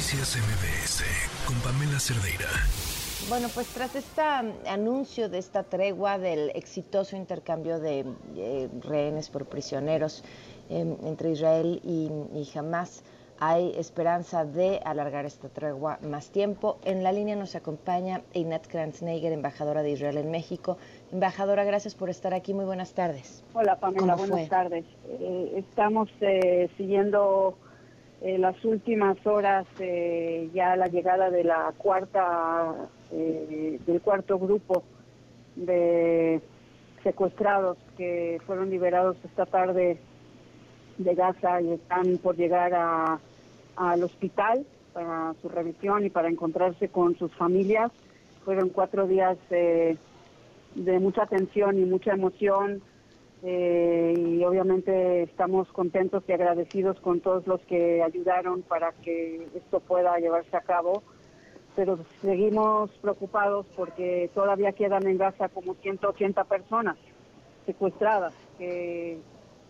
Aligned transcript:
Noticias 0.00 0.38
MBS 0.38 1.04
con 1.46 1.56
Pamela 1.60 2.00
Cerdeira. 2.00 2.48
Bueno, 3.28 3.48
pues 3.52 3.66
tras 3.66 3.94
este 3.94 4.22
anuncio 4.22 5.28
de 5.28 5.36
esta 5.36 5.62
tregua 5.62 6.16
del 6.16 6.48
exitoso 6.54 7.16
intercambio 7.16 7.78
de 7.78 8.06
eh, 8.34 8.70
rehenes 8.80 9.28
por 9.28 9.44
prisioneros 9.44 10.24
em, 10.70 10.96
entre 11.04 11.32
Israel 11.32 11.82
y, 11.84 12.10
y 12.32 12.48
Hamas, 12.58 13.04
hay 13.40 13.74
esperanza 13.76 14.46
de 14.46 14.80
alargar 14.86 15.26
esta 15.26 15.50
tregua 15.50 15.98
más 16.00 16.30
tiempo. 16.30 16.78
En 16.86 17.02
la 17.02 17.12
línea 17.12 17.36
nos 17.36 17.54
acompaña 17.54 18.22
Einat 18.32 18.68
Kranzneiger, 18.68 19.34
embajadora 19.34 19.82
de 19.82 19.90
Israel 19.90 20.16
en 20.16 20.30
México. 20.30 20.78
Embajadora, 21.12 21.64
gracias 21.64 21.94
por 21.94 22.08
estar 22.08 22.32
aquí. 22.32 22.54
Muy 22.54 22.64
buenas 22.64 22.94
tardes. 22.94 23.44
Hola, 23.52 23.76
Pamela. 23.76 24.14
Buenas 24.14 24.48
tardes. 24.48 24.86
Eh, 25.06 25.56
estamos 25.58 26.08
eh, 26.22 26.70
siguiendo 26.78 27.58
eh, 28.22 28.38
las 28.38 28.62
últimas 28.64 29.16
horas 29.26 29.66
ya 30.52 30.76
la 30.76 30.86
llegada 30.88 31.30
de 31.30 31.44
la 31.44 31.72
cuarta, 31.78 32.74
del 33.10 34.00
cuarto 34.02 34.38
grupo 34.38 34.84
de 35.56 36.40
secuestrados 37.02 37.78
que 37.96 38.40
fueron 38.46 38.70
liberados 38.70 39.16
esta 39.24 39.46
tarde 39.46 39.98
de 40.98 41.14
Gaza 41.14 41.62
y 41.62 41.72
están 41.72 42.18
por 42.18 42.36
llegar 42.36 42.74
a 42.74 43.18
al 43.76 44.02
hospital 44.02 44.66
para 44.92 45.34
su 45.40 45.48
revisión 45.48 46.04
y 46.04 46.10
para 46.10 46.28
encontrarse 46.28 46.88
con 46.88 47.16
sus 47.16 47.34
familias. 47.34 47.90
Fueron 48.44 48.68
cuatro 48.68 49.06
días 49.06 49.38
de 49.48 49.96
mucha 51.00 51.26
tensión 51.26 51.78
y 51.78 51.84
mucha 51.84 52.12
emoción 52.12 52.82
eh, 53.42 54.14
y 54.16 54.44
obviamente 54.44 55.22
estamos 55.22 55.68
contentos 55.72 56.22
y 56.28 56.32
agradecidos 56.32 57.00
con 57.00 57.20
todos 57.20 57.46
los 57.46 57.60
que 57.62 58.02
ayudaron 58.02 58.62
para 58.62 58.92
que 58.92 59.48
esto 59.54 59.80
pueda 59.80 60.18
llevarse 60.18 60.54
a 60.56 60.60
cabo, 60.60 61.02
pero 61.74 61.98
seguimos 62.20 62.90
preocupados 63.00 63.66
porque 63.76 64.30
todavía 64.34 64.72
quedan 64.72 65.06
en 65.06 65.16
Gaza 65.16 65.48
como 65.48 65.74
180 65.74 66.44
personas 66.44 66.98
secuestradas, 67.64 68.34
que 68.58 69.18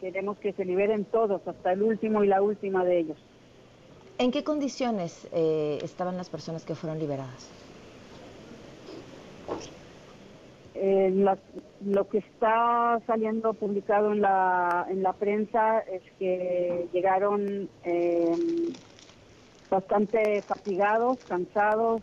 queremos 0.00 0.38
que 0.38 0.52
se 0.52 0.64
liberen 0.64 1.04
todos, 1.04 1.46
hasta 1.46 1.72
el 1.72 1.82
último 1.82 2.24
y 2.24 2.26
la 2.26 2.42
última 2.42 2.84
de 2.84 2.98
ellos. 2.98 3.18
¿En 4.18 4.32
qué 4.32 4.42
condiciones 4.42 5.28
eh, 5.32 5.78
estaban 5.82 6.16
las 6.16 6.28
personas 6.28 6.64
que 6.64 6.74
fueron 6.74 6.98
liberadas? 6.98 7.48
Eh, 10.74 11.26
lo 11.84 12.08
que 12.08 12.18
está 12.18 13.00
saliendo 13.06 13.54
publicado 13.54 14.12
en 14.12 14.20
la, 14.20 14.86
en 14.88 15.02
la 15.02 15.12
prensa 15.12 15.80
es 15.80 16.02
que 16.18 16.86
llegaron 16.92 17.68
eh, 17.84 18.36
bastante 19.68 20.42
fatigados, 20.42 21.18
cansados, 21.28 22.02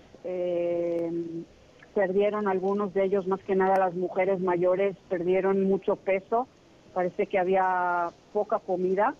perdieron 1.93 2.47
algunos 2.47 2.93
de 2.93 3.05
ellos, 3.05 3.27
más 3.27 3.41
que 3.41 3.55
nada 3.55 3.79
las 3.79 3.95
mujeres 3.95 4.41
mayores, 4.41 4.95
perdieron 5.09 5.63
mucho 5.63 5.95
peso, 5.95 6.47
parece 6.93 7.27
que 7.27 7.39
había 7.39 8.09
poca 8.33 8.59
comida 8.59 9.15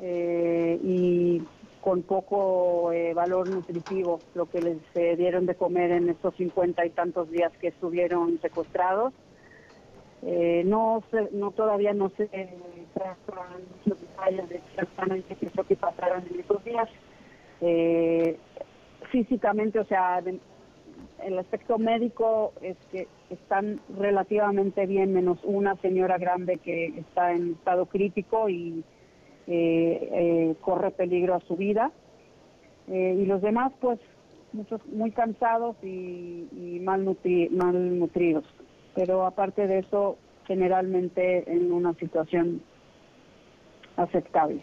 y 0.00 1.42
con 1.86 2.02
poco 2.02 2.90
eh, 2.90 3.14
valor 3.14 3.46
nutritivo, 3.46 4.20
lo 4.34 4.46
que 4.46 4.60
les 4.60 4.78
eh, 4.96 5.14
dieron 5.16 5.46
de 5.46 5.54
comer 5.54 5.92
en 5.92 6.08
estos 6.08 6.34
cincuenta 6.34 6.84
y 6.84 6.90
tantos 6.90 7.30
días 7.30 7.52
que 7.60 7.68
estuvieron 7.68 8.40
secuestrados. 8.40 9.14
Eh, 10.22 10.64
no, 10.66 11.04
no 11.30 11.52
todavía 11.52 11.92
no 11.92 12.10
se 12.16 12.26
tratan 12.92 13.62
los 13.84 14.00
detalles 14.00 14.48
de 14.48 14.56
exactamente 14.56 15.36
qué 15.36 15.46
es 15.46 15.54
lo 15.54 15.62
que 15.62 15.76
pasaron 15.76 16.24
en 16.28 16.40
estos 16.40 16.64
días. 16.64 16.88
físicamente, 19.12 19.78
o 19.78 19.84
sea, 19.84 20.20
el 21.22 21.38
aspecto 21.38 21.78
médico 21.78 22.52
es 22.62 22.76
que 22.90 23.06
están 23.30 23.78
relativamente 23.96 24.86
bien, 24.86 25.12
menos 25.12 25.38
una 25.44 25.76
señora 25.76 26.18
grande 26.18 26.58
que 26.58 26.86
está 26.98 27.30
en 27.30 27.52
estado 27.52 27.86
crítico 27.86 28.48
y 28.48 28.82
eh, 29.46 30.08
eh, 30.12 30.56
corre 30.60 30.90
peligro 30.90 31.34
a 31.34 31.40
su 31.40 31.56
vida. 31.56 31.92
Eh, 32.88 33.18
y 33.20 33.26
los 33.26 33.42
demás, 33.42 33.72
pues, 33.80 33.98
muchos 34.52 34.84
muy 34.86 35.10
cansados 35.12 35.76
y, 35.82 36.80
mal, 36.82 37.04
nutridos. 37.04 38.44
Pero 38.94 39.24
aparte 39.24 39.66
de 39.66 39.80
eso, 39.80 40.16
generalmente 40.46 41.50
en 41.52 41.72
una 41.72 41.94
situación 41.94 42.62
aceptable. 43.96 44.62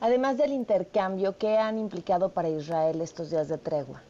Además 0.00 0.38
del 0.38 0.52
intercambio, 0.52 1.36
¿qué 1.36 1.58
han 1.58 1.78
implicado 1.78 2.32
para 2.32 2.48
Israel 2.48 3.00
estos 3.00 3.30
días 3.30 3.48
de 3.48 3.58
tregua? 3.58 4.02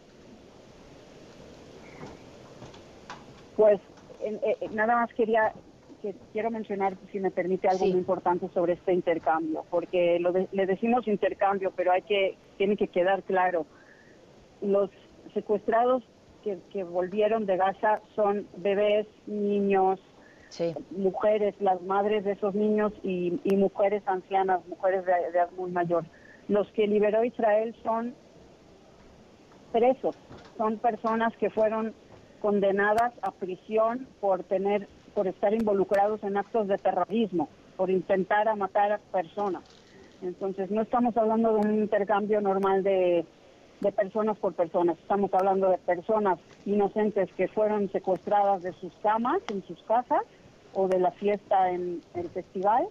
Pues 3.56 3.80
nada 4.72 4.96
más 4.96 5.12
quería 5.14 5.52
que 6.00 6.14
quiero 6.32 6.50
mencionar, 6.50 6.96
si 7.12 7.20
me 7.20 7.30
permite, 7.30 7.68
algo 7.68 7.86
muy 7.86 7.98
importante 7.98 8.48
sobre 8.54 8.74
este 8.74 8.92
intercambio, 8.92 9.64
porque 9.70 10.18
lo 10.18 10.32
le 10.32 10.66
decimos 10.66 11.06
intercambio, 11.06 11.72
pero 11.76 11.92
hay 11.92 12.02
que 12.02 12.36
tiene 12.56 12.76
que 12.76 12.88
quedar 12.88 13.22
claro. 13.22 13.66
Los 14.60 14.90
secuestrados 15.34 16.02
que, 16.42 16.58
que 16.72 16.84
volvieron 16.84 17.46
de 17.46 17.56
Gaza 17.56 18.00
son 18.14 18.46
bebés, 18.56 19.06
niños, 19.26 20.00
mujeres, 20.90 21.54
las 21.60 21.80
madres 21.82 22.24
de 22.24 22.32
esos 22.32 22.54
niños 22.54 22.92
y, 23.02 23.38
mujeres 23.56 24.02
ancianas, 24.06 24.66
mujeres 24.68 25.04
de, 25.04 25.12
de 25.12 25.28
edad 25.28 25.50
muy 25.56 25.70
mayor. 25.70 26.04
Los 26.48 26.70
que 26.72 26.86
liberó 26.86 27.24
Israel 27.24 27.74
son 27.84 28.14
presos, 29.72 30.16
son 30.56 30.78
personas 30.78 31.36
que 31.36 31.50
fueron 31.50 31.94
condenadas 32.40 33.12
a 33.22 33.30
prisión 33.30 34.08
por 34.20 34.42
tener 34.44 34.88
por 35.14 35.26
estar 35.26 35.52
involucrados 35.54 36.22
en 36.22 36.36
actos 36.36 36.68
de 36.68 36.76
terrorismo, 36.78 37.48
por 37.76 37.90
intentar 37.90 38.48
a 38.48 38.56
matar 38.56 38.92
a 38.92 38.98
personas. 38.98 39.62
Entonces, 40.22 40.70
no 40.70 40.82
estamos 40.82 41.16
hablando 41.16 41.54
de 41.54 41.68
un 41.68 41.74
intercambio 41.74 42.40
normal 42.40 42.82
de, 42.82 43.24
personas 43.96 44.36
por 44.36 44.52
personas, 44.52 44.98
estamos 44.98 45.32
hablando 45.32 45.70
de 45.70 45.78
personas 45.78 46.38
inocentes 46.66 47.32
que 47.32 47.48
fueron 47.48 47.90
secuestradas 47.90 48.62
de 48.62 48.72
sus 48.74 48.92
camas, 49.02 49.40
en 49.50 49.62
sus 49.66 49.82
casas, 49.84 50.22
o 50.74 50.86
de 50.86 50.98
la 50.98 51.10
fiesta 51.12 51.70
en 51.70 52.02
el 52.14 52.28
festival, 52.28 52.86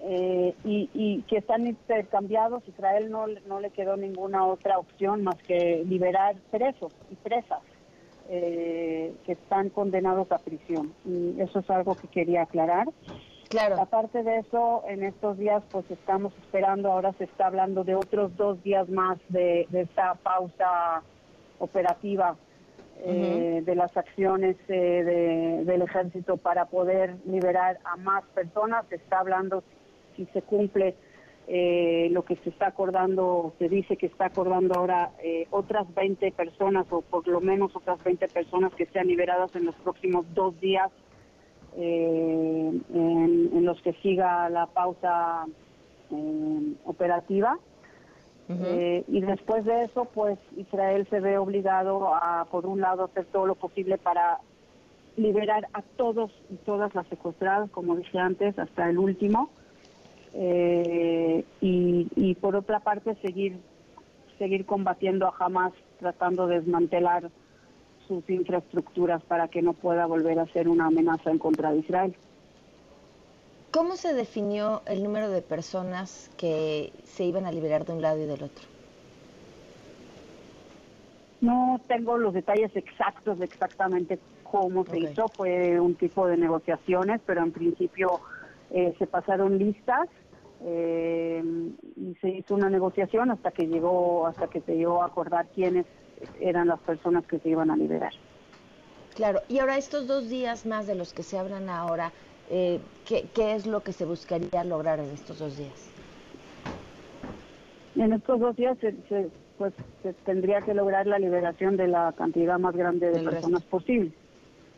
eh, 0.00 0.54
y, 0.64 1.22
que 1.22 1.38
están 1.38 1.66
intercambiados. 1.66 2.62
Israel 2.68 3.10
no, 3.10 3.26
no 3.46 3.60
le 3.60 3.70
quedó 3.70 3.96
ninguna 3.96 4.44
otra 4.44 4.78
opción 4.78 5.22
más 5.24 5.36
que 5.36 5.82
liberar 5.86 6.36
presos 6.50 6.92
y 7.10 7.14
presas. 7.14 7.60
Eh, 8.34 9.14
que 9.26 9.32
están 9.32 9.68
condenados 9.68 10.32
a 10.32 10.38
prisión. 10.38 10.94
Y 11.04 11.38
eso 11.38 11.58
es 11.58 11.68
algo 11.68 11.94
que 11.94 12.08
quería 12.08 12.44
aclarar. 12.44 12.86
Claro. 13.50 13.78
Aparte 13.78 14.22
de 14.22 14.38
eso, 14.38 14.84
en 14.88 15.02
estos 15.02 15.36
días 15.36 15.62
pues 15.70 15.84
estamos 15.90 16.32
esperando, 16.42 16.90
ahora 16.90 17.12
se 17.18 17.24
está 17.24 17.48
hablando 17.48 17.84
de 17.84 17.94
otros 17.94 18.34
dos 18.38 18.62
días 18.62 18.88
más 18.88 19.18
de, 19.28 19.68
esta 19.70 20.14
pausa 20.14 21.02
operativa 21.58 22.34
eh, 23.04 23.60
de 23.66 23.74
las 23.74 23.94
acciones 23.94 24.56
eh, 24.68 25.62
del 25.66 25.82
ejército 25.82 26.38
para 26.38 26.64
poder 26.64 27.16
liberar 27.26 27.80
a 27.84 27.96
más 27.96 28.24
personas. 28.34 28.86
Se 28.88 28.94
está 28.94 29.20
hablando 29.20 29.62
si 30.16 30.24
se 30.32 30.40
cumple 30.40 30.94
eh, 31.48 32.08
lo 32.12 32.24
que 32.24 32.36
se 32.36 32.50
está 32.50 32.68
acordando, 32.68 33.52
se 33.58 33.68
dice 33.68 33.96
que 33.96 34.06
está 34.06 34.26
acordando 34.26 34.74
ahora 34.74 35.10
eh, 35.22 35.48
otras 35.50 35.92
20 35.92 36.30
personas 36.32 36.86
o 36.90 37.00
por 37.00 37.26
lo 37.26 37.40
menos 37.40 37.74
otras 37.74 38.02
20 38.04 38.28
personas 38.28 38.72
que 38.74 38.86
sean 38.86 39.08
liberadas 39.08 39.54
en 39.56 39.66
los 39.66 39.74
próximos 39.76 40.24
dos 40.34 40.58
días 40.60 40.90
eh, 41.76 42.80
en, 42.94 43.64
los 43.64 43.80
que 43.82 43.92
siga 43.94 44.48
la 44.50 44.66
pausa 44.66 45.46
operativa. 46.84 47.58
y 48.48 49.20
después 49.20 49.64
de 49.64 49.84
eso, 49.84 50.04
pues 50.04 50.38
Israel 50.56 51.06
se 51.08 51.20
ve 51.20 51.38
obligado 51.38 52.14
a, 52.14 52.46
por 52.50 52.66
un 52.66 52.80
lado, 52.80 53.04
hacer 53.04 53.24
todo 53.26 53.46
lo 53.46 53.54
posible 53.54 53.98
para 53.98 54.38
liberar 55.16 55.68
a 55.72 55.82
todos 55.82 56.30
y 56.50 56.56
todas 56.56 56.94
las 56.94 57.06
secuestradas, 57.06 57.70
como 57.70 57.96
dije 57.96 58.18
antes, 58.18 58.58
hasta 58.58 58.90
el 58.90 58.98
último 58.98 59.50
eh, 60.34 61.44
y, 61.60 62.34
por 62.36 62.56
otra 62.56 62.80
parte 62.80 63.14
seguir 63.16 63.58
seguir 64.38 64.64
combatiendo 64.66 65.26
a 65.26 65.34
Hamas 65.38 65.72
tratando 66.00 66.46
de 66.46 66.56
desmantelar 66.56 67.30
sus 68.08 68.28
infraestructuras 68.28 69.22
para 69.22 69.46
que 69.48 69.62
no 69.62 69.72
pueda 69.72 70.06
volver 70.06 70.40
a 70.40 70.46
ser 70.46 70.68
una 70.68 70.86
amenaza 70.86 71.30
en 71.30 71.38
contra 71.38 71.70
de 71.70 71.78
Israel. 71.78 72.16
¿Cómo 73.70 73.96
se 73.96 74.14
definió 74.14 74.82
el 74.86 75.04
número 75.04 75.30
de 75.30 75.42
personas 75.42 76.30
que 76.36 76.92
se 77.04 77.24
iban 77.24 77.46
a 77.46 77.52
liberar 77.52 77.84
de 77.84 77.92
un 77.92 78.02
lado 78.02 78.20
y 78.20 78.26
del 78.26 78.42
otro? 78.42 78.64
No 81.40 81.80
tengo 81.86 82.18
los 82.18 82.34
detalles 82.34 82.74
exactos 82.74 83.38
de 83.38 83.44
exactamente 83.44 84.18
cómo 84.42 84.84
se 84.84 84.98
hizo. 84.98 85.28
Fue 85.28 85.80
un 85.80 85.94
tipo 85.94 86.26
de 86.26 86.36
negociaciones, 86.36 87.20
pero 87.24 87.42
en 87.42 87.52
principio 87.52 88.20
eh, 88.72 88.94
se 88.98 89.06
pasaron 89.06 89.58
listas 89.58 90.08
eh, 90.64 91.42
y 91.96 92.14
se 92.20 92.28
hizo 92.30 92.54
una 92.54 92.70
negociación 92.70 93.30
hasta 93.30 93.50
que 93.50 93.66
llegó, 93.66 94.26
hasta 94.26 94.48
que 94.48 94.60
se 94.62 94.76
llegó 94.76 95.02
a 95.02 95.06
acordar 95.06 95.48
quiénes 95.54 95.86
eran 96.40 96.68
las 96.68 96.80
personas 96.80 97.26
que 97.26 97.38
se 97.38 97.48
iban 97.48 97.70
a 97.70 97.76
liberar. 97.76 98.12
Claro, 99.14 99.40
y 99.48 99.58
ahora 99.58 99.76
estos 99.76 100.06
dos 100.06 100.30
días 100.30 100.64
más 100.64 100.86
de 100.86 100.94
los 100.94 101.12
que 101.12 101.22
se 101.22 101.38
hablan 101.38 101.68
ahora, 101.68 102.12
eh, 102.48 102.80
¿qué, 103.04 103.28
¿qué 103.34 103.54
es 103.54 103.66
lo 103.66 103.82
que 103.82 103.92
se 103.92 104.06
buscaría 104.06 104.64
lograr 104.64 105.00
en 105.00 105.10
estos 105.10 105.38
dos 105.38 105.58
días? 105.58 105.92
En 107.94 108.12
estos 108.14 108.40
dos 108.40 108.56
días 108.56 108.78
se, 108.78 109.30
pues 109.58 109.74
se 110.02 110.14
tendría 110.24 110.62
que 110.62 110.72
lograr 110.72 111.06
la 111.06 111.18
liberación 111.18 111.76
de 111.76 111.88
la 111.88 112.14
cantidad 112.16 112.58
más 112.58 112.74
grande 112.74 113.10
de 113.10 113.22
personas 113.22 113.64
posible. 113.64 114.12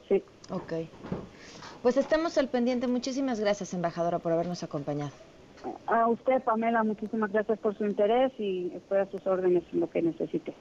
Sí. 0.08 0.23
Ok. 0.50 0.73
Pues 1.84 1.98
estamos 1.98 2.38
al 2.38 2.48
pendiente. 2.48 2.86
Muchísimas 2.86 3.38
gracias, 3.38 3.75
embajadora, 3.75 4.19
por 4.19 4.32
habernos 4.32 4.62
acompañado. 4.62 5.12
A 5.86 6.08
usted, 6.08 6.42
Pamela, 6.42 6.82
muchísimas 6.82 7.31
gracias 7.31 7.58
por 7.58 7.76
su 7.76 7.84
interés 7.84 8.32
y 8.38 8.72
estoy 8.75 9.00
a 9.00 9.10
sus 9.10 9.26
órdenes 9.26 9.64
en 9.70 9.81
lo 9.81 9.90
que 9.90 10.00
necesite. 10.00 10.54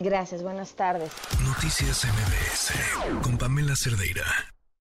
Gracias, 0.00 0.42
buenas 0.42 0.74
tardes. 0.74 1.12
Noticias 1.46 2.06
MBS 2.06 3.22
con 3.22 3.36
Pamela 3.36 3.76
Cerdeira. 3.76 4.24